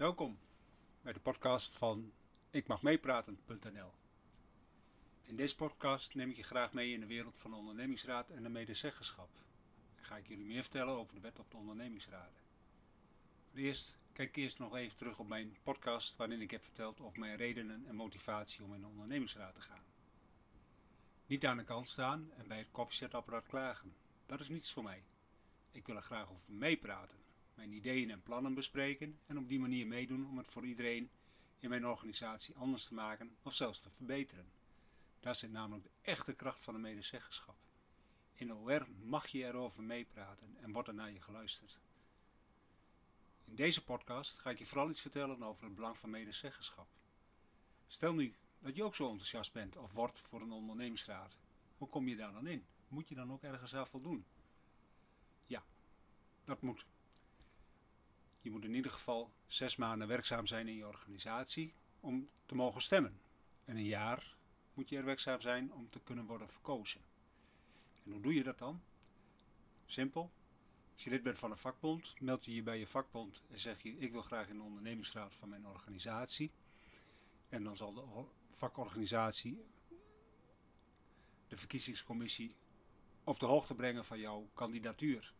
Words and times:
Welkom 0.00 0.38
bij 1.02 1.12
de 1.12 1.20
podcast 1.20 1.76
van 1.76 2.12
ikmagmeepraten.nl. 2.50 3.90
In 5.22 5.36
deze 5.36 5.56
podcast 5.56 6.14
neem 6.14 6.30
ik 6.30 6.36
je 6.36 6.42
graag 6.42 6.72
mee 6.72 6.92
in 6.92 7.00
de 7.00 7.06
wereld 7.06 7.38
van 7.38 7.50
de 7.50 7.56
ondernemingsraad 7.56 8.30
en 8.30 8.42
de 8.42 8.48
medezeggenschap. 8.48 9.28
En 9.96 10.04
ga 10.04 10.16
ik 10.16 10.28
jullie 10.28 10.44
meer 10.44 10.62
vertellen 10.62 10.94
over 10.94 11.14
de 11.14 11.20
wet 11.20 11.38
op 11.38 11.50
de 11.50 11.56
ondernemingsraden. 11.56 12.42
Maar 13.50 13.62
eerst 13.62 13.96
kijk 14.12 14.36
eerst 14.36 14.58
nog 14.58 14.76
even 14.76 14.96
terug 14.96 15.18
op 15.18 15.28
mijn 15.28 15.56
podcast 15.62 16.16
waarin 16.16 16.40
ik 16.40 16.50
heb 16.50 16.64
verteld 16.64 17.00
over 17.00 17.18
mijn 17.18 17.36
redenen 17.36 17.86
en 17.86 17.94
motivatie 17.94 18.64
om 18.64 18.74
in 18.74 18.80
de 18.80 18.86
ondernemingsraad 18.86 19.54
te 19.54 19.62
gaan. 19.62 19.84
Niet 21.26 21.46
aan 21.46 21.56
de 21.56 21.64
kant 21.64 21.88
staan 21.88 22.30
en 22.36 22.48
bij 22.48 22.58
het 22.58 22.70
koffiezetapparaat 22.70 23.46
klagen. 23.46 23.94
Dat 24.26 24.40
is 24.40 24.48
niets 24.48 24.72
voor 24.72 24.82
mij. 24.82 25.02
Ik 25.72 25.86
wil 25.86 25.96
er 25.96 26.02
graag 26.02 26.30
over 26.30 26.52
meepraten 26.52 27.29
mijn 27.60 27.72
ideeën 27.72 28.10
en 28.10 28.22
plannen 28.22 28.54
bespreken 28.54 29.18
en 29.26 29.38
op 29.38 29.48
die 29.48 29.58
manier 29.58 29.86
meedoen 29.86 30.26
om 30.26 30.38
het 30.38 30.46
voor 30.46 30.66
iedereen 30.66 31.10
in 31.58 31.68
mijn 31.68 31.86
organisatie 31.86 32.56
anders 32.56 32.84
te 32.84 32.94
maken 32.94 33.36
of 33.42 33.54
zelfs 33.54 33.80
te 33.80 33.90
verbeteren. 33.90 34.52
Daar 35.20 35.34
zit 35.34 35.50
namelijk 35.50 35.84
de 35.84 35.92
echte 36.02 36.32
kracht 36.32 36.64
van 36.64 36.74
de 36.74 36.80
medezeggenschap. 36.80 37.56
In 38.34 38.54
OR 38.54 38.86
mag 39.02 39.26
je 39.26 39.44
erover 39.44 39.82
meepraten 39.82 40.56
en 40.60 40.72
wordt 40.72 40.88
er 40.88 40.94
naar 40.94 41.12
je 41.12 41.20
geluisterd. 41.20 41.80
In 43.44 43.54
deze 43.54 43.84
podcast 43.84 44.38
ga 44.38 44.50
ik 44.50 44.58
je 44.58 44.66
vooral 44.66 44.90
iets 44.90 45.00
vertellen 45.00 45.42
over 45.42 45.64
het 45.64 45.74
belang 45.74 45.98
van 45.98 46.10
medezeggenschap. 46.10 46.88
Stel 47.86 48.14
nu 48.14 48.34
dat 48.58 48.76
je 48.76 48.84
ook 48.84 48.94
zo 48.94 49.10
enthousiast 49.10 49.52
bent 49.52 49.76
of 49.76 49.92
wordt 49.92 50.20
voor 50.20 50.40
een 50.40 50.52
ondernemingsraad. 50.52 51.38
Hoe 51.78 51.88
kom 51.88 52.08
je 52.08 52.16
daar 52.16 52.32
dan 52.32 52.46
in? 52.46 52.66
Moet 52.88 53.08
je 53.08 53.14
dan 53.14 53.32
ook 53.32 53.42
ergens 53.42 53.74
aan 53.74 53.86
voldoen? 53.86 54.24
Ja, 55.46 55.64
dat 56.44 56.62
moet. 56.62 56.86
Je 58.40 58.50
moet 58.50 58.64
in 58.64 58.74
ieder 58.74 58.90
geval 58.90 59.32
zes 59.46 59.76
maanden 59.76 60.08
werkzaam 60.08 60.46
zijn 60.46 60.68
in 60.68 60.76
je 60.76 60.86
organisatie 60.86 61.74
om 62.00 62.28
te 62.46 62.54
mogen 62.54 62.82
stemmen. 62.82 63.20
En 63.64 63.76
een 63.76 63.84
jaar 63.84 64.36
moet 64.74 64.88
je 64.88 64.96
er 64.96 65.04
werkzaam 65.04 65.40
zijn 65.40 65.72
om 65.72 65.90
te 65.90 66.00
kunnen 66.00 66.26
worden 66.26 66.48
verkozen. 66.48 67.00
En 68.04 68.10
hoe 68.10 68.20
doe 68.20 68.34
je 68.34 68.42
dat 68.42 68.58
dan? 68.58 68.82
Simpel. 69.86 70.30
Als 70.92 71.04
je 71.04 71.10
lid 71.10 71.22
bent 71.22 71.38
van 71.38 71.50
een 71.50 71.56
vakbond, 71.56 72.14
meld 72.20 72.44
je 72.44 72.54
je 72.54 72.62
bij 72.62 72.78
je 72.78 72.86
vakbond 72.86 73.42
en 73.50 73.58
zeg 73.58 73.82
je: 73.82 73.98
Ik 73.98 74.12
wil 74.12 74.22
graag 74.22 74.48
in 74.48 74.56
de 74.56 74.62
ondernemingsraad 74.62 75.34
van 75.34 75.48
mijn 75.48 75.66
organisatie. 75.66 76.50
En 77.48 77.64
dan 77.64 77.76
zal 77.76 77.94
de 77.94 78.04
vakorganisatie 78.50 79.64
de 81.48 81.56
verkiezingscommissie 81.56 82.54
op 83.24 83.38
de 83.38 83.46
hoogte 83.46 83.74
brengen 83.74 84.04
van 84.04 84.18
jouw 84.18 84.48
kandidatuur. 84.54 85.34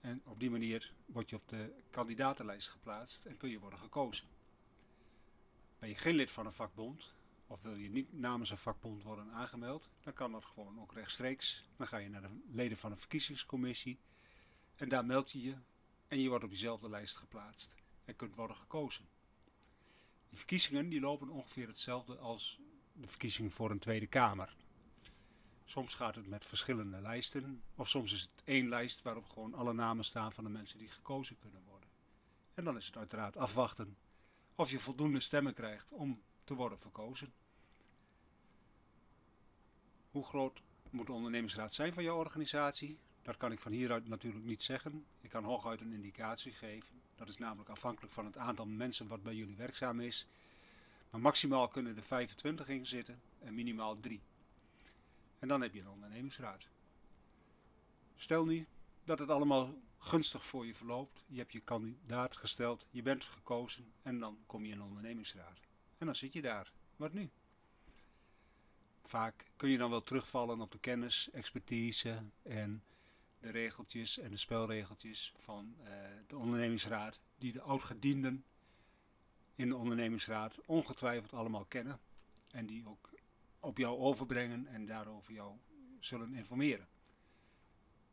En 0.00 0.20
op 0.24 0.40
die 0.40 0.50
manier 0.50 0.92
word 1.06 1.30
je 1.30 1.36
op 1.36 1.48
de 1.48 1.72
kandidatenlijst 1.90 2.68
geplaatst 2.68 3.24
en 3.24 3.36
kun 3.36 3.50
je 3.50 3.58
worden 3.58 3.78
gekozen. 3.78 4.26
Ben 5.78 5.88
je 5.88 5.94
geen 5.94 6.14
lid 6.14 6.30
van 6.30 6.46
een 6.46 6.52
vakbond 6.52 7.14
of 7.46 7.62
wil 7.62 7.74
je 7.74 7.88
niet 7.88 8.12
namens 8.12 8.50
een 8.50 8.58
vakbond 8.58 9.02
worden 9.02 9.32
aangemeld, 9.32 9.90
dan 10.00 10.12
kan 10.12 10.32
dat 10.32 10.44
gewoon 10.44 10.80
ook 10.80 10.92
rechtstreeks. 10.92 11.68
Dan 11.76 11.86
ga 11.86 11.96
je 11.96 12.08
naar 12.08 12.22
de 12.22 12.40
leden 12.50 12.78
van 12.78 12.92
een 12.92 12.98
verkiezingscommissie 12.98 13.98
en 14.76 14.88
daar 14.88 15.04
meld 15.04 15.30
je 15.30 15.42
je 15.42 15.56
en 16.08 16.20
je 16.20 16.28
wordt 16.28 16.44
op 16.44 16.50
diezelfde 16.50 16.88
lijst 16.88 17.16
geplaatst 17.16 17.76
en 18.04 18.16
kunt 18.16 18.34
worden 18.34 18.56
gekozen. 18.56 19.08
Die 20.28 20.38
verkiezingen 20.38 20.88
die 20.88 21.00
lopen 21.00 21.28
ongeveer 21.28 21.66
hetzelfde 21.66 22.16
als 22.16 22.60
de 22.92 23.08
verkiezingen 23.08 23.50
voor 23.50 23.70
een 23.70 23.78
Tweede 23.78 24.06
Kamer. 24.06 24.56
Soms 25.68 25.94
gaat 25.94 26.14
het 26.14 26.26
met 26.26 26.44
verschillende 26.44 27.00
lijsten, 27.00 27.62
of 27.74 27.88
soms 27.88 28.12
is 28.12 28.20
het 28.20 28.42
één 28.44 28.68
lijst 28.68 29.02
waarop 29.02 29.28
gewoon 29.28 29.54
alle 29.54 29.72
namen 29.72 30.04
staan 30.04 30.32
van 30.32 30.44
de 30.44 30.50
mensen 30.50 30.78
die 30.78 30.88
gekozen 30.88 31.38
kunnen 31.38 31.62
worden. 31.68 31.88
En 32.54 32.64
dan 32.64 32.76
is 32.76 32.86
het 32.86 32.96
uiteraard 32.96 33.36
afwachten 33.36 33.96
of 34.54 34.70
je 34.70 34.78
voldoende 34.78 35.20
stemmen 35.20 35.54
krijgt 35.54 35.92
om 35.92 36.22
te 36.44 36.54
worden 36.54 36.78
verkozen. 36.78 37.32
Hoe 40.10 40.24
groot 40.24 40.62
moet 40.90 41.06
de 41.06 41.12
ondernemingsraad 41.12 41.72
zijn 41.72 41.92
van 41.92 42.02
jouw 42.02 42.16
organisatie? 42.16 42.98
Dat 43.22 43.36
kan 43.36 43.52
ik 43.52 43.60
van 43.60 43.72
hieruit 43.72 44.08
natuurlijk 44.08 44.44
niet 44.44 44.62
zeggen. 44.62 45.06
Ik 45.20 45.30
kan 45.30 45.44
hooguit 45.44 45.80
een 45.80 45.92
indicatie 45.92 46.52
geven. 46.52 47.02
Dat 47.14 47.28
is 47.28 47.36
namelijk 47.36 47.68
afhankelijk 47.68 48.12
van 48.12 48.24
het 48.24 48.36
aantal 48.36 48.66
mensen 48.66 49.08
wat 49.08 49.22
bij 49.22 49.34
jullie 49.34 49.56
werkzaam 49.56 50.00
is. 50.00 50.26
Maar 51.10 51.20
maximaal 51.20 51.68
kunnen 51.68 51.96
er 51.96 52.02
25 52.02 52.68
in 52.68 52.86
zitten 52.86 53.20
en 53.38 53.54
minimaal 53.54 54.00
3. 54.00 54.20
En 55.38 55.48
dan 55.48 55.60
heb 55.60 55.74
je 55.74 55.80
een 55.80 55.88
ondernemingsraad. 55.88 56.68
Stel 58.14 58.44
nu 58.44 58.66
dat 59.04 59.18
het 59.18 59.30
allemaal 59.30 59.74
gunstig 59.98 60.44
voor 60.44 60.66
je 60.66 60.74
verloopt. 60.74 61.24
Je 61.26 61.38
hebt 61.38 61.52
je 61.52 61.60
kandidaat 61.60 62.36
gesteld, 62.36 62.86
je 62.90 63.02
bent 63.02 63.24
gekozen 63.24 63.92
en 64.02 64.18
dan 64.18 64.38
kom 64.46 64.64
je 64.64 64.72
in 64.72 64.78
een 64.80 64.86
ondernemingsraad. 64.86 65.60
En 65.98 66.06
dan 66.06 66.14
zit 66.14 66.32
je 66.32 66.42
daar. 66.42 66.72
Wat 66.96 67.12
nu? 67.12 67.30
Vaak 69.02 69.50
kun 69.56 69.70
je 69.70 69.78
dan 69.78 69.90
wel 69.90 70.02
terugvallen 70.02 70.60
op 70.60 70.72
de 70.72 70.78
kennis, 70.78 71.28
expertise 71.32 72.22
en 72.42 72.84
de 73.38 73.50
regeltjes 73.50 74.18
en 74.18 74.30
de 74.30 74.36
spelregeltjes 74.36 75.32
van 75.36 75.76
uh, 75.78 75.86
de 76.26 76.36
ondernemingsraad, 76.36 77.20
die 77.38 77.52
de 77.52 77.60
oudgedienden 77.60 78.44
in 79.54 79.68
de 79.68 79.76
ondernemingsraad 79.76 80.60
ongetwijfeld 80.66 81.32
allemaal 81.32 81.64
kennen 81.64 82.00
en 82.50 82.66
die 82.66 82.88
ook 82.88 83.10
op 83.66 83.78
jou 83.78 83.98
overbrengen 83.98 84.66
en 84.66 84.86
daarover 84.86 85.32
jou 85.32 85.56
zullen 86.00 86.34
informeren. 86.34 86.88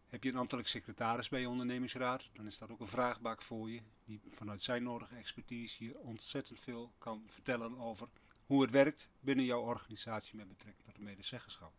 Heb 0.07 0.23
je 0.23 0.29
een 0.29 0.37
ambtelijk 0.37 0.67
secretaris 0.67 1.29
bij 1.29 1.39
je 1.39 1.49
ondernemingsraad, 1.49 2.29
dan 2.33 2.45
is 2.45 2.57
dat 2.57 2.69
ook 2.69 2.79
een 2.79 2.87
vraagbak 2.87 3.41
voor 3.41 3.69
je, 3.69 3.81
die 4.05 4.21
vanuit 4.31 4.61
zijn 4.61 4.83
nodige 4.83 5.15
expertise 5.15 5.83
je 5.83 5.99
ontzettend 5.99 6.59
veel 6.59 6.93
kan 6.97 7.23
vertellen 7.27 7.77
over 7.77 8.07
hoe 8.45 8.61
het 8.61 8.71
werkt 8.71 9.09
binnen 9.19 9.45
jouw 9.45 9.61
organisatie 9.61 10.35
met 10.35 10.47
betrekking 10.47 10.85
tot 10.85 10.95
de 10.95 11.01
medezeggenschap. 11.01 11.73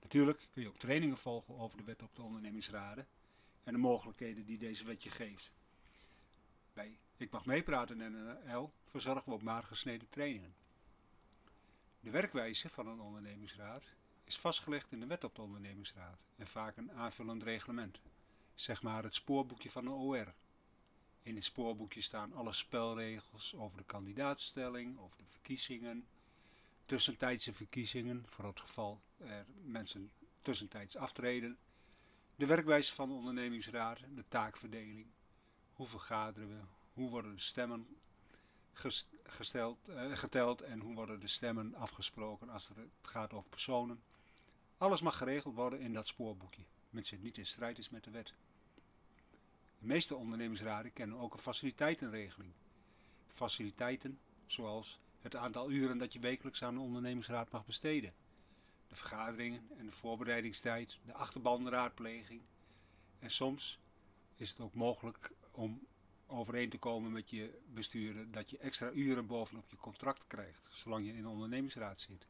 Natuurlijk 0.00 0.48
kun 0.50 0.62
je 0.62 0.68
ook 0.68 0.78
trainingen 0.78 1.18
volgen 1.18 1.58
over 1.58 1.78
de 1.78 1.84
wet 1.84 2.02
op 2.02 2.14
de 2.14 2.22
ondernemingsraden 2.22 3.06
en 3.64 3.72
de 3.72 3.78
mogelijkheden 3.78 4.44
die 4.44 4.58
deze 4.58 4.84
wet 4.84 5.02
je 5.02 5.10
geeft. 5.10 5.52
Bij 6.72 6.98
Ik 7.16 7.30
Mag 7.30 7.46
Meepraten 7.46 8.00
en 8.00 8.12
NL 8.12 8.72
verzorgen 8.84 9.28
we 9.28 9.34
op 9.34 9.42
maat 9.42 9.64
gesneden 9.64 10.08
trainingen. 10.08 10.59
De 12.00 12.10
werkwijze 12.10 12.68
van 12.68 12.86
een 12.86 13.00
ondernemingsraad 13.00 13.92
is 14.24 14.38
vastgelegd 14.38 14.92
in 14.92 15.00
de 15.00 15.06
wet 15.06 15.24
op 15.24 15.34
de 15.34 15.42
ondernemingsraad 15.42 16.20
en 16.36 16.46
vaak 16.46 16.76
een 16.76 16.92
aanvullend 16.92 17.42
reglement, 17.42 18.00
zeg 18.54 18.82
maar 18.82 19.02
het 19.02 19.14
spoorboekje 19.14 19.70
van 19.70 19.84
de 19.84 19.90
OR. 19.90 20.34
In 21.22 21.34
dit 21.34 21.44
spoorboekje 21.44 22.00
staan 22.00 22.32
alle 22.32 22.52
spelregels 22.52 23.54
over 23.54 23.78
de 23.78 23.84
kandidaatstelling, 23.84 24.98
over 24.98 25.18
de 25.18 25.26
verkiezingen, 25.26 26.06
tussentijdse 26.84 27.54
verkiezingen, 27.54 28.24
voor 28.28 28.44
het 28.44 28.60
geval 28.60 29.00
er 29.16 29.46
mensen 29.62 30.10
tussentijds 30.42 30.96
aftreden, 30.96 31.58
de 32.36 32.46
werkwijze 32.46 32.94
van 32.94 33.08
de 33.08 33.14
ondernemingsraad, 33.14 33.98
de 34.14 34.24
taakverdeling, 34.28 35.06
hoe 35.72 35.86
vergaderen 35.86 36.48
we, 36.48 36.64
hoe 36.92 37.10
worden 37.10 37.34
de 37.34 37.40
stemmen 37.40 38.00
gesteld, 39.22 39.88
uh, 39.88 40.16
geteld 40.16 40.62
en 40.62 40.80
hoe 40.80 40.94
worden 40.94 41.20
de 41.20 41.28
stemmen 41.28 41.74
afgesproken 41.74 42.48
als 42.48 42.68
het 42.68 42.78
gaat 43.02 43.32
over 43.32 43.50
personen. 43.50 44.02
Alles 44.78 45.02
mag 45.02 45.16
geregeld 45.16 45.54
worden 45.54 45.80
in 45.80 45.92
dat 45.92 46.06
spoorboekje, 46.06 46.64
mits 46.90 47.10
het 47.10 47.22
niet 47.22 47.38
in 47.38 47.46
strijd 47.46 47.78
is 47.78 47.90
met 47.90 48.04
de 48.04 48.10
wet. 48.10 48.34
De 49.78 49.86
meeste 49.86 50.16
ondernemingsraden 50.16 50.92
kennen 50.92 51.18
ook 51.18 51.32
een 51.32 51.38
faciliteitenregeling. 51.38 52.52
Faciliteiten 53.26 54.18
zoals 54.46 55.00
het 55.20 55.36
aantal 55.36 55.70
uren 55.70 55.98
dat 55.98 56.12
je 56.12 56.18
wekelijks 56.18 56.62
aan 56.62 56.74
de 56.74 56.80
ondernemingsraad 56.80 57.50
mag 57.50 57.66
besteden, 57.66 58.14
de 58.88 58.96
vergaderingen 58.96 59.68
en 59.76 59.86
de 59.86 59.92
voorbereidingstijd, 59.92 60.98
de 61.04 61.12
achterbandenraadpleging. 61.12 62.40
En 63.18 63.30
soms 63.30 63.78
is 64.36 64.50
het 64.50 64.60
ook 64.60 64.74
mogelijk 64.74 65.30
om 65.50 65.86
overeen 66.30 66.68
te 66.68 66.78
komen 66.78 67.12
met 67.12 67.30
je 67.30 67.58
bestuurder 67.66 68.30
dat 68.30 68.50
je 68.50 68.58
extra 68.58 68.90
uren 68.90 69.26
bovenop 69.26 69.70
je 69.70 69.76
contract 69.76 70.26
krijgt, 70.26 70.68
zolang 70.70 71.06
je 71.06 71.12
in 71.12 71.22
de 71.22 71.28
ondernemingsraad 71.28 71.98
zit. 71.98 72.26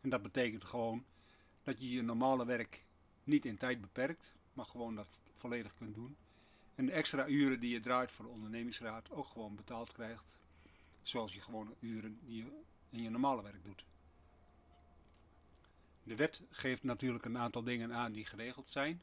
En 0.00 0.10
dat 0.10 0.22
betekent 0.22 0.64
gewoon 0.64 1.04
dat 1.62 1.78
je 1.78 1.90
je 1.90 2.02
normale 2.02 2.46
werk 2.46 2.84
niet 3.24 3.44
in 3.44 3.56
tijd 3.56 3.80
beperkt, 3.80 4.32
maar 4.52 4.64
gewoon 4.64 4.94
dat 4.94 5.08
volledig 5.34 5.74
kunt 5.74 5.94
doen. 5.94 6.16
En 6.74 6.86
de 6.86 6.92
extra 6.92 7.26
uren 7.28 7.60
die 7.60 7.70
je 7.70 7.80
draait 7.80 8.10
voor 8.10 8.24
de 8.24 8.30
ondernemingsraad 8.30 9.10
ook 9.10 9.26
gewoon 9.26 9.56
betaald 9.56 9.92
krijgt, 9.92 10.38
zoals 11.02 11.34
je 11.34 11.40
gewone 11.40 11.74
uren 11.80 12.18
die 12.22 12.36
je 12.36 12.50
in 12.88 13.02
je 13.02 13.10
normale 13.10 13.42
werk 13.42 13.64
doet. 13.64 13.84
De 16.02 16.16
wet 16.16 16.42
geeft 16.50 16.82
natuurlijk 16.82 17.24
een 17.24 17.38
aantal 17.38 17.62
dingen 17.62 17.92
aan 17.92 18.12
die 18.12 18.26
geregeld 18.26 18.68
zijn. 18.68 19.02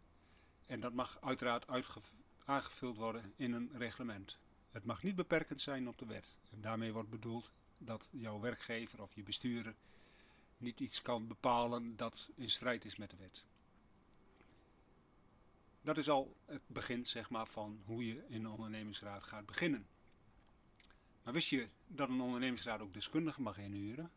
En 0.65 0.79
dat 0.79 0.93
mag 0.93 1.21
uiteraard 1.21 1.67
uitgevoerd 1.67 2.22
aangevuld 2.45 2.97
worden 2.97 3.33
in 3.35 3.53
een 3.53 3.69
reglement. 3.73 4.37
Het 4.71 4.85
mag 4.85 5.03
niet 5.03 5.15
beperkend 5.15 5.61
zijn 5.61 5.87
op 5.87 5.97
de 5.97 6.05
wet. 6.05 6.35
En 6.49 6.61
daarmee 6.61 6.93
wordt 6.93 7.09
bedoeld 7.09 7.51
dat 7.77 8.07
jouw 8.09 8.39
werkgever 8.39 9.01
of 9.01 9.13
je 9.13 9.23
bestuurder 9.23 9.75
niet 10.57 10.79
iets 10.79 11.01
kan 11.01 11.27
bepalen 11.27 11.95
dat 11.95 12.29
in 12.35 12.49
strijd 12.49 12.85
is 12.85 12.95
met 12.95 13.09
de 13.09 13.17
wet. 13.17 13.45
Dat 15.81 15.97
is 15.97 16.09
al 16.09 16.35
het 16.45 16.61
begin 16.67 17.05
zeg 17.05 17.29
maar, 17.29 17.47
van 17.47 17.81
hoe 17.85 18.07
je 18.07 18.25
in 18.27 18.41
de 18.41 18.49
ondernemingsraad 18.49 19.23
gaat 19.23 19.45
beginnen. 19.45 19.87
Maar 21.23 21.33
wist 21.33 21.49
je 21.49 21.69
dat 21.87 22.09
een 22.09 22.21
ondernemingsraad 22.21 22.79
ook 22.79 22.93
deskundigen 22.93 23.43
mag 23.43 23.57
inhuren? 23.57 24.11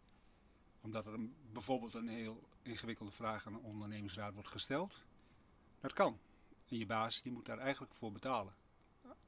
Omdat 0.80 1.06
er 1.06 1.12
een, 1.14 1.34
bijvoorbeeld 1.52 1.94
een 1.94 2.08
heel 2.08 2.48
ingewikkelde 2.62 3.12
vraag 3.12 3.46
aan 3.46 3.54
een 3.54 3.60
ondernemingsraad 3.60 4.34
wordt 4.34 4.48
gesteld? 4.48 5.02
Dat 5.80 5.92
kan. 5.92 6.18
En 6.68 6.78
je 6.78 6.86
baas 6.86 7.22
moet 7.22 7.46
daar 7.46 7.58
eigenlijk 7.58 7.94
voor 7.94 8.12
betalen. 8.12 8.54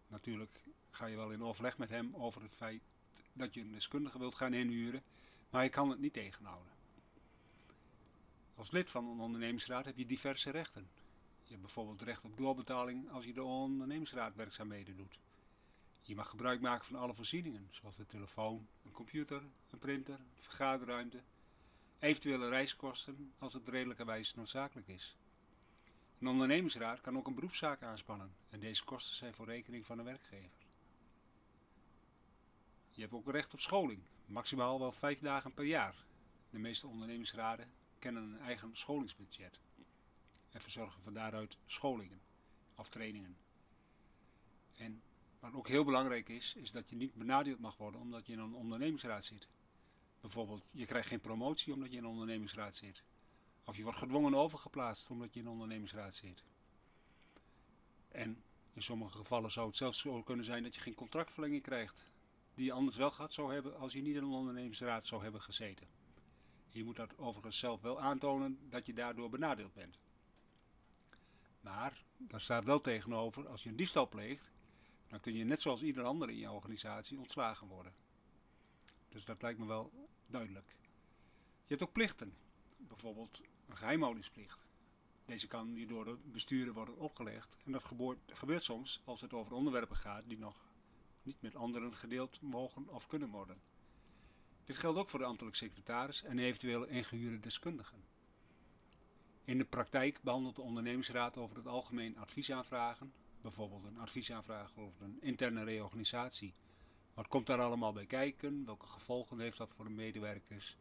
Natuurlijk 0.06 0.62
ga 0.90 1.06
je 1.06 1.16
wel 1.16 1.30
in 1.30 1.42
overleg 1.42 1.78
met 1.78 1.88
hem 1.88 2.14
over 2.14 2.42
het 2.42 2.54
feit 2.54 2.82
dat 3.32 3.54
je 3.54 3.60
een 3.60 3.72
deskundige 3.72 4.18
wilt 4.18 4.34
gaan 4.34 4.54
inhuren, 4.54 5.02
maar 5.50 5.62
je 5.62 5.70
kan 5.70 5.90
het 5.90 5.98
niet 5.98 6.12
tegenhouden. 6.12 6.72
Als 8.54 8.70
lid 8.70 8.90
van 8.90 9.06
een 9.06 9.20
ondernemingsraad 9.20 9.84
heb 9.84 9.96
je 9.96 10.06
diverse 10.06 10.50
rechten. 10.50 10.88
Je 11.42 11.50
hebt 11.50 11.60
bijvoorbeeld 11.60 12.02
recht 12.02 12.24
op 12.24 12.36
doorbetaling 12.36 13.10
als 13.10 13.24
je 13.24 13.32
de 13.32 13.42
ondernemingsraad 13.42 14.34
werkzaamheden 14.34 14.96
doet. 14.96 15.18
Je 16.02 16.14
mag 16.14 16.28
gebruik 16.28 16.60
maken 16.60 16.86
van 16.86 16.96
alle 16.96 17.14
voorzieningen, 17.14 17.68
zoals 17.70 17.96
de 17.96 18.06
telefoon, 18.06 18.68
een 18.84 18.92
computer, 18.92 19.42
een 19.70 19.78
printer, 19.78 20.14
een 20.14 20.42
vergaderruimte, 20.42 21.22
eventuele 21.98 22.48
reiskosten 22.48 23.32
als 23.38 23.52
het 23.52 23.68
redelijkerwijs 23.68 24.34
noodzakelijk 24.34 24.88
is. 24.88 25.16
Een 26.18 26.28
ondernemingsraad 26.28 27.00
kan 27.00 27.16
ook 27.16 27.26
een 27.26 27.34
beroepszaak 27.34 27.82
aanspannen 27.82 28.34
en 28.48 28.60
deze 28.60 28.84
kosten 28.84 29.16
zijn 29.16 29.34
voor 29.34 29.46
rekening 29.46 29.86
van 29.86 29.96
de 29.96 30.02
werkgever. 30.02 30.66
Je 32.90 33.00
hebt 33.00 33.12
ook 33.12 33.30
recht 33.30 33.52
op 33.52 33.60
scholing, 33.60 34.02
maximaal 34.26 34.78
wel 34.78 34.92
vijf 34.92 35.20
dagen 35.20 35.54
per 35.54 35.64
jaar. 35.64 35.94
De 36.50 36.58
meeste 36.58 36.86
ondernemingsraden 36.86 37.72
kennen 37.98 38.22
een 38.22 38.38
eigen 38.38 38.76
scholingsbudget 38.76 39.60
en 40.50 40.60
verzorgen 40.60 41.02
van 41.02 41.12
daaruit 41.14 41.58
scholingen 41.66 42.20
of 42.74 42.88
trainingen. 42.88 43.36
En 44.76 45.02
wat 45.40 45.52
ook 45.52 45.68
heel 45.68 45.84
belangrijk 45.84 46.28
is, 46.28 46.54
is 46.54 46.70
dat 46.70 46.90
je 46.90 46.96
niet 46.96 47.14
benadeeld 47.14 47.58
mag 47.58 47.76
worden 47.76 48.00
omdat 48.00 48.26
je 48.26 48.32
in 48.32 48.38
een 48.38 48.54
ondernemingsraad 48.54 49.24
zit. 49.24 49.48
Bijvoorbeeld, 50.20 50.64
je 50.70 50.86
krijgt 50.86 51.08
geen 51.08 51.20
promotie 51.20 51.72
omdat 51.72 51.90
je 51.90 51.96
in 51.96 52.04
een 52.04 52.10
ondernemingsraad 52.10 52.74
zit. 52.74 53.02
Of 53.68 53.76
je 53.76 53.82
wordt 53.82 53.98
gedwongen 53.98 54.34
overgeplaatst 54.34 55.10
omdat 55.10 55.34
je 55.34 55.40
in 55.40 55.46
een 55.46 55.52
ondernemingsraad 55.52 56.14
zit. 56.14 56.44
En 58.08 58.42
in 58.72 58.82
sommige 58.82 59.16
gevallen 59.16 59.50
zou 59.50 59.66
het 59.66 59.76
zelfs 59.76 59.98
zo 59.98 60.22
kunnen 60.22 60.44
zijn 60.44 60.62
dat 60.62 60.74
je 60.74 60.80
geen 60.80 60.94
contractverlenging 60.94 61.62
krijgt. 61.62 62.06
Die 62.54 62.64
je 62.64 62.72
anders 62.72 62.96
wel 62.96 63.10
gehad 63.10 63.32
zou 63.32 63.52
hebben 63.52 63.78
als 63.78 63.92
je 63.92 64.02
niet 64.02 64.16
in 64.16 64.22
een 64.22 64.30
ondernemingsraad 64.30 65.06
zou 65.06 65.22
hebben 65.22 65.40
gezeten. 65.40 65.86
Je 66.68 66.84
moet 66.84 66.96
dat 66.96 67.18
overigens 67.18 67.58
zelf 67.58 67.80
wel 67.80 68.00
aantonen 68.00 68.58
dat 68.70 68.86
je 68.86 68.92
daardoor 68.92 69.30
benadeeld 69.30 69.74
bent. 69.74 69.98
Maar 71.60 72.04
daar 72.16 72.40
staat 72.40 72.64
wel 72.64 72.80
tegenover, 72.80 73.48
als 73.48 73.62
je 73.62 73.68
een 73.68 73.76
diefstal 73.76 74.08
pleegt, 74.08 74.52
dan 75.08 75.20
kun 75.20 75.34
je 75.34 75.44
net 75.44 75.60
zoals 75.60 75.82
ieder 75.82 76.04
ander 76.04 76.30
in 76.30 76.38
je 76.38 76.50
organisatie 76.50 77.18
ontslagen 77.18 77.66
worden. 77.66 77.94
Dus 79.08 79.24
dat 79.24 79.42
lijkt 79.42 79.58
me 79.58 79.66
wel 79.66 80.08
duidelijk. 80.26 80.76
Je 81.64 81.74
hebt 81.74 81.82
ook 81.82 81.92
plichten, 81.92 82.36
bijvoorbeeld 82.76 83.40
een 83.68 83.76
geheimhoudingsplicht. 83.76 84.66
Deze 85.24 85.46
kan 85.46 85.76
je 85.76 85.86
door 85.86 86.04
de 86.04 86.16
bestuurder 86.24 86.74
worden 86.74 86.96
opgelegd 86.96 87.56
en 87.64 87.72
dat 87.72 87.84
gebeurt, 87.84 88.18
gebeurt 88.26 88.62
soms 88.62 89.00
als 89.04 89.20
het 89.20 89.32
over 89.32 89.52
onderwerpen 89.52 89.96
gaat 89.96 90.24
die 90.26 90.38
nog 90.38 90.66
niet 91.22 91.42
met 91.42 91.56
anderen 91.56 91.96
gedeeld 91.96 92.40
mogen 92.40 92.88
of 92.88 93.06
kunnen 93.06 93.30
worden. 93.30 93.60
Dit 94.64 94.76
geldt 94.76 94.98
ook 94.98 95.08
voor 95.08 95.18
de 95.18 95.24
ambtelijk 95.24 95.56
secretaris 95.56 96.22
en 96.22 96.38
eventuele 96.38 96.88
ingehuurde 96.88 97.40
deskundigen. 97.40 98.04
In 99.44 99.58
de 99.58 99.64
praktijk 99.64 100.22
behandelt 100.22 100.56
de 100.56 100.62
ondernemingsraad 100.62 101.36
over 101.36 101.56
het 101.56 101.66
algemeen 101.66 102.18
adviesaanvragen, 102.18 103.12
bijvoorbeeld 103.40 103.84
een 103.84 103.98
adviesaanvraag 103.98 104.76
over 104.76 105.02
een 105.02 105.20
interne 105.20 105.64
reorganisatie. 105.64 106.54
Wat 107.14 107.28
komt 107.28 107.46
daar 107.46 107.60
allemaal 107.60 107.92
bij 107.92 108.06
kijken? 108.06 108.64
Welke 108.64 108.86
gevolgen 108.86 109.40
heeft 109.40 109.58
dat 109.58 109.72
voor 109.72 109.84
de 109.84 109.90
medewerkers? 109.90 110.76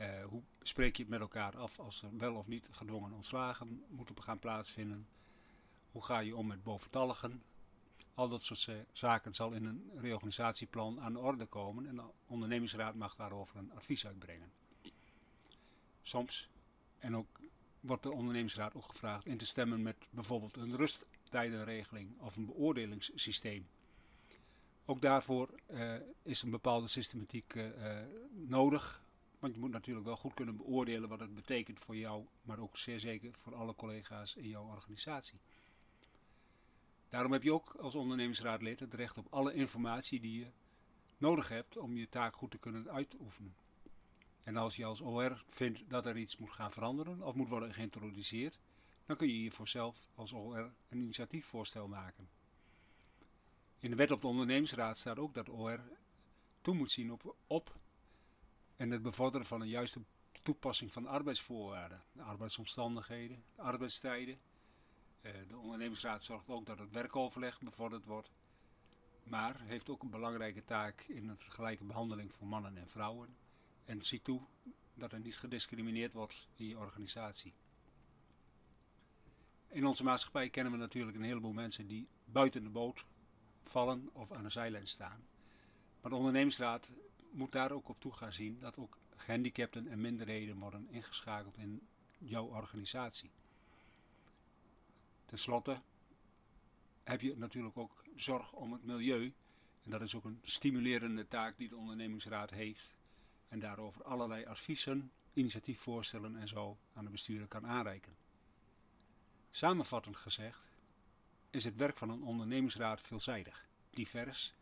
Uh, 0.00 0.24
hoe 0.24 0.42
spreek 0.62 0.96
je 0.96 1.02
het 1.02 1.10
met 1.10 1.20
elkaar 1.20 1.56
af 1.56 1.78
als 1.78 2.02
er 2.02 2.16
wel 2.16 2.34
of 2.34 2.46
niet 2.46 2.68
gedwongen 2.70 3.12
ontslagen 3.12 3.84
moeten 3.88 4.22
gaan 4.22 4.38
plaatsvinden? 4.38 5.08
Hoe 5.92 6.04
ga 6.04 6.18
je 6.18 6.36
om 6.36 6.46
met 6.46 6.62
boventalligen? 6.62 7.42
Al 8.14 8.28
dat 8.28 8.42
soort 8.42 8.70
zaken 8.92 9.34
zal 9.34 9.52
in 9.52 9.64
een 9.64 9.90
reorganisatieplan 9.96 11.00
aan 11.00 11.12
de 11.12 11.18
orde 11.18 11.46
komen 11.46 11.86
en 11.86 11.96
de 11.96 12.04
ondernemingsraad 12.26 12.94
mag 12.94 13.16
daarover 13.16 13.56
een 13.56 13.72
advies 13.72 14.06
uitbrengen. 14.06 14.52
Soms, 16.02 16.50
en 16.98 17.16
ook 17.16 17.40
wordt 17.80 18.02
de 18.02 18.12
ondernemingsraad 18.12 18.74
ook 18.74 18.86
gevraagd 18.86 19.26
in 19.26 19.36
te 19.38 19.46
stemmen 19.46 19.82
met 19.82 19.96
bijvoorbeeld 20.10 20.56
een 20.56 20.76
rusttijdenregeling 20.76 22.20
of 22.20 22.36
een 22.36 22.46
beoordelingssysteem. 22.46 23.68
Ook 24.84 25.00
daarvoor 25.00 25.48
uh, 25.70 25.94
is 26.22 26.42
een 26.42 26.50
bepaalde 26.50 26.88
systematiek 26.88 27.54
uh, 27.54 28.00
nodig, 28.30 29.02
want 29.38 29.54
je 29.54 29.60
moet 29.60 29.70
natuurlijk 29.70 30.06
wel 30.06 30.16
goed 30.16 30.34
kunnen 30.34 30.56
beoordelen 30.56 31.08
wat 31.08 31.20
het 31.20 31.34
betekent 31.34 31.80
voor 31.80 31.96
jou, 31.96 32.26
maar 32.42 32.58
ook 32.58 32.76
zeer 32.76 33.00
zeker 33.00 33.34
voor 33.38 33.54
alle 33.54 33.74
collega's 33.74 34.34
in 34.34 34.48
jouw 34.48 34.66
organisatie. 34.66 35.38
Daarom 37.08 37.32
heb 37.32 37.42
je 37.42 37.52
ook 37.52 37.74
als 37.74 37.94
ondernemingsraadlid 37.94 38.80
het 38.80 38.94
recht 38.94 39.18
op 39.18 39.26
alle 39.30 39.54
informatie 39.54 40.20
die 40.20 40.38
je 40.38 40.50
nodig 41.18 41.48
hebt 41.48 41.76
om 41.76 41.96
je 41.96 42.08
taak 42.08 42.34
goed 42.34 42.50
te 42.50 42.58
kunnen 42.58 42.90
uitoefenen. 42.90 43.54
En 44.42 44.56
als 44.56 44.76
je 44.76 44.84
als 44.84 45.00
OR 45.00 45.44
vindt 45.48 45.90
dat 45.90 46.06
er 46.06 46.16
iets 46.16 46.36
moet 46.36 46.50
gaan 46.50 46.72
veranderen 46.72 47.22
of 47.22 47.34
moet 47.34 47.48
worden 47.48 47.74
geïntroduceerd, 47.74 48.58
dan 49.06 49.16
kun 49.16 49.26
je 49.26 49.34
hiervoor 49.34 49.68
zelf 49.68 50.08
als 50.14 50.32
OR 50.32 50.72
een 50.88 50.98
initiatiefvoorstel 50.98 51.88
maken. 51.88 52.28
In 53.80 53.90
de 53.90 53.96
wet 53.96 54.10
op 54.10 54.20
de 54.20 54.26
ondernemingsraad 54.26 54.98
staat 54.98 55.18
ook 55.18 55.34
dat 55.34 55.48
OR 55.48 55.80
toe 56.60 56.74
moet 56.74 56.90
zien 56.90 57.12
op, 57.12 57.36
op 57.46 57.76
en 58.78 58.90
het 58.90 59.02
bevorderen 59.02 59.46
van 59.46 59.60
een 59.60 59.68
juiste 59.68 60.00
toepassing 60.42 60.92
van 60.92 61.06
arbeidsvoorwaarden, 61.06 62.02
de 62.12 62.22
arbeidsomstandigheden, 62.22 63.44
de 63.54 63.62
arbeidstijden. 63.62 64.38
Eh, 65.20 65.32
de 65.48 65.56
ondernemingsraad 65.56 66.22
zorgt 66.22 66.48
ook 66.48 66.66
dat 66.66 66.78
het 66.78 66.90
werkoverleg 66.90 67.60
bevorderd 67.60 68.04
wordt, 68.04 68.30
maar 69.22 69.60
heeft 69.60 69.90
ook 69.90 70.02
een 70.02 70.10
belangrijke 70.10 70.64
taak 70.64 71.00
in 71.00 71.28
een 71.28 71.38
gelijke 71.38 71.84
behandeling 71.84 72.34
voor 72.34 72.46
mannen 72.46 72.76
en 72.76 72.88
vrouwen 72.88 73.36
en 73.84 74.04
ziet 74.04 74.24
toe 74.24 74.40
dat 74.94 75.12
er 75.12 75.20
niet 75.20 75.36
gediscrimineerd 75.36 76.12
wordt 76.12 76.48
in 76.56 76.66
je 76.66 76.78
organisatie. 76.78 77.54
In 79.68 79.86
onze 79.86 80.04
maatschappij 80.04 80.48
kennen 80.48 80.72
we 80.72 80.78
natuurlijk 80.78 81.16
een 81.16 81.22
heleboel 81.22 81.52
mensen 81.52 81.86
die 81.86 82.08
buiten 82.24 82.62
de 82.62 82.70
boot 82.70 83.04
vallen 83.62 84.08
of 84.12 84.32
aan 84.32 84.42
de 84.42 84.50
zijlijn 84.50 84.88
staan. 84.88 85.26
Maar 86.00 86.10
de 86.10 86.16
ondernemingsraad 86.16 86.90
moet 87.38 87.52
daar 87.52 87.70
ook 87.70 87.88
op 87.88 88.00
toe 88.00 88.12
gaan 88.12 88.32
zien 88.32 88.58
dat 88.58 88.76
ook 88.76 88.98
gehandicapten 89.16 89.86
en 89.86 90.00
minderheden 90.00 90.58
worden 90.58 90.88
ingeschakeld 90.90 91.56
in 91.56 91.88
jouw 92.18 92.44
organisatie. 92.44 93.30
Ten 95.26 95.38
slotte 95.38 95.80
heb 97.04 97.20
je 97.20 97.36
natuurlijk 97.36 97.76
ook 97.76 98.02
zorg 98.16 98.52
om 98.52 98.72
het 98.72 98.84
milieu. 98.84 99.34
En 99.84 99.90
dat 99.90 100.00
is 100.00 100.14
ook 100.14 100.24
een 100.24 100.40
stimulerende 100.42 101.28
taak 101.28 101.58
die 101.58 101.68
de 101.68 101.76
ondernemingsraad 101.76 102.50
heeft 102.50 102.96
en 103.48 103.58
daarover 103.58 104.02
allerlei 104.02 104.44
adviezen, 104.44 105.12
initiatiefvoorstellen 105.32 106.36
en 106.36 106.48
zo 106.48 106.78
aan 106.92 107.04
de 107.04 107.10
bestuurder 107.10 107.48
kan 107.48 107.66
aanreiken. 107.66 108.16
Samenvattend 109.50 110.16
gezegd 110.16 110.62
is 111.50 111.64
het 111.64 111.76
werk 111.76 111.96
van 111.96 112.10
een 112.10 112.22
ondernemingsraad 112.22 113.00
veelzijdig, 113.00 113.68
divers 113.90 114.54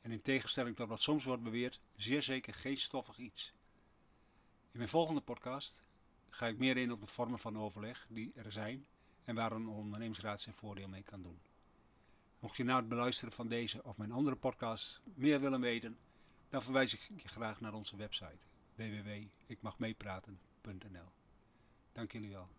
en 0.00 0.10
in 0.10 0.22
tegenstelling 0.22 0.76
tot 0.76 0.88
wat 0.88 1.00
soms 1.00 1.24
wordt 1.24 1.42
beweerd, 1.42 1.80
zeer 1.96 2.22
zeker 2.22 2.54
geen 2.54 2.78
stoffig 2.78 3.18
iets. 3.18 3.52
In 4.70 4.78
mijn 4.78 4.88
volgende 4.88 5.20
podcast 5.20 5.82
ga 6.28 6.46
ik 6.46 6.58
meer 6.58 6.76
in 6.76 6.92
op 6.92 7.00
de 7.00 7.06
vormen 7.06 7.38
van 7.38 7.58
overleg 7.58 8.06
die 8.08 8.32
er 8.34 8.52
zijn 8.52 8.86
en 9.24 9.34
waar 9.34 9.52
een 9.52 9.68
ondernemingsraad 9.68 10.40
zijn 10.40 10.54
voordeel 10.54 10.88
mee 10.88 11.02
kan 11.02 11.22
doen. 11.22 11.40
Mocht 12.38 12.56
je 12.56 12.64
na 12.64 12.76
het 12.76 12.88
beluisteren 12.88 13.32
van 13.32 13.48
deze 13.48 13.84
of 13.84 13.96
mijn 13.96 14.12
andere 14.12 14.36
podcast 14.36 15.00
meer 15.14 15.40
willen 15.40 15.60
weten, 15.60 15.98
dan 16.48 16.62
verwijs 16.62 16.94
ik 16.94 17.10
je 17.22 17.28
graag 17.28 17.60
naar 17.60 17.74
onze 17.74 17.96
website 17.96 18.38
www.ikmagmeepraten.nl. 18.74 21.08
Dank 21.92 22.12
jullie 22.12 22.30
wel. 22.30 22.57